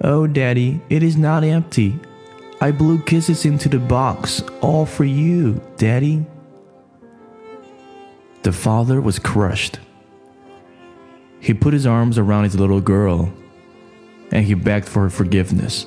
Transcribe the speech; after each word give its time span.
Oh, 0.00 0.26
Daddy, 0.26 0.80
it 0.88 1.02
is 1.02 1.18
not 1.18 1.44
empty. 1.44 2.00
I 2.62 2.70
blew 2.70 2.98
kisses 3.02 3.44
into 3.44 3.68
the 3.68 3.78
box, 3.78 4.42
all 4.62 4.86
for 4.86 5.04
you, 5.04 5.60
Daddy. 5.76 6.24
The 8.42 8.52
father 8.52 9.02
was 9.02 9.18
crushed. 9.18 9.78
He 11.40 11.52
put 11.52 11.74
his 11.74 11.86
arms 11.86 12.16
around 12.16 12.44
his 12.44 12.58
little 12.58 12.80
girl 12.80 13.32
and 14.30 14.46
he 14.46 14.54
begged 14.54 14.88
for 14.88 15.02
her 15.02 15.10
forgiveness. 15.10 15.86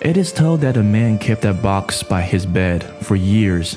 It 0.00 0.16
is 0.16 0.32
told 0.32 0.62
that 0.62 0.78
a 0.78 0.82
man 0.82 1.18
kept 1.18 1.42
that 1.42 1.62
box 1.62 2.02
by 2.02 2.22
his 2.22 2.46
bed 2.46 2.82
for 3.04 3.16
years, 3.16 3.76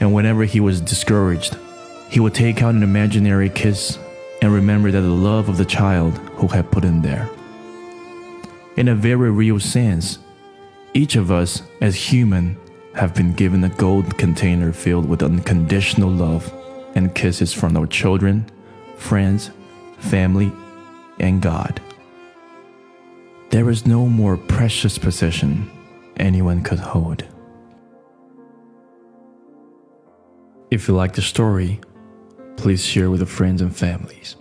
and 0.00 0.12
whenever 0.12 0.44
he 0.44 0.60
was 0.60 0.82
discouraged, 0.82 1.56
he 2.08 2.20
would 2.20 2.34
take 2.34 2.62
out 2.62 2.74
an 2.74 2.82
imaginary 2.82 3.50
kiss 3.50 3.98
and 4.42 4.52
remember 4.52 4.90
that 4.90 5.00
the 5.00 5.08
love 5.08 5.48
of 5.48 5.56
the 5.56 5.64
child 5.64 6.16
who 6.36 6.46
had 6.48 6.70
put 6.70 6.84
him 6.84 7.02
there. 7.02 7.28
In 8.76 8.88
a 8.88 8.94
very 8.94 9.30
real 9.30 9.58
sense, 9.58 10.18
each 10.94 11.16
of 11.16 11.30
us 11.30 11.62
as 11.80 11.94
human 11.94 12.56
have 12.94 13.14
been 13.14 13.32
given 13.34 13.64
a 13.64 13.68
gold 13.70 14.16
container 14.18 14.72
filled 14.72 15.08
with 15.08 15.22
unconditional 15.22 16.10
love 16.10 16.52
and 16.94 17.14
kisses 17.14 17.52
from 17.52 17.76
our 17.76 17.86
children, 17.86 18.46
friends, 18.96 19.50
family, 19.98 20.52
and 21.18 21.42
God. 21.42 21.80
There 23.50 23.70
is 23.70 23.86
no 23.86 24.06
more 24.06 24.36
precious 24.36 24.98
possession 24.98 25.70
anyone 26.16 26.62
could 26.62 26.78
hold. 26.78 27.24
If 30.70 30.88
you 30.88 30.94
like 30.94 31.14
the 31.14 31.22
story, 31.22 31.80
please 32.56 32.84
share 32.84 33.10
with 33.10 33.20
your 33.20 33.26
friends 33.26 33.60
and 33.60 33.74
families. 33.74 34.36